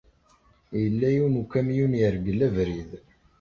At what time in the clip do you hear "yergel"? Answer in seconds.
2.01-2.39